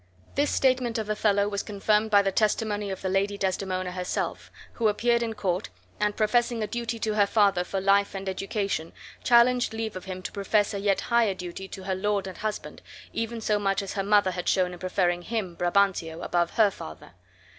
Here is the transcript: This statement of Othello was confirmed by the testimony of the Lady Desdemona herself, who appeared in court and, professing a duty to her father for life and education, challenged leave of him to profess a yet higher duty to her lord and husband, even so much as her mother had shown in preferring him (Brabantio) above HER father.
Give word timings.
This 0.33 0.49
statement 0.49 0.97
of 0.97 1.11
Othello 1.11 1.47
was 1.47 1.61
confirmed 1.61 2.09
by 2.09 2.23
the 2.23 2.31
testimony 2.31 2.89
of 2.89 3.03
the 3.03 3.07
Lady 3.07 3.37
Desdemona 3.37 3.91
herself, 3.91 4.51
who 4.73 4.87
appeared 4.87 5.21
in 5.21 5.35
court 5.35 5.69
and, 5.99 6.15
professing 6.15 6.63
a 6.63 6.65
duty 6.67 6.97
to 6.97 7.13
her 7.13 7.27
father 7.27 7.63
for 7.63 7.79
life 7.79 8.15
and 8.15 8.27
education, 8.27 8.93
challenged 9.23 9.75
leave 9.75 9.95
of 9.95 10.05
him 10.05 10.23
to 10.23 10.31
profess 10.31 10.73
a 10.73 10.79
yet 10.79 11.01
higher 11.01 11.35
duty 11.35 11.67
to 11.67 11.83
her 11.83 11.93
lord 11.93 12.25
and 12.25 12.39
husband, 12.39 12.81
even 13.13 13.41
so 13.41 13.59
much 13.59 13.83
as 13.83 13.93
her 13.93 14.01
mother 14.03 14.31
had 14.31 14.49
shown 14.49 14.73
in 14.73 14.79
preferring 14.79 15.21
him 15.21 15.53
(Brabantio) 15.55 16.23
above 16.23 16.49
HER 16.55 16.71
father. 16.71 17.11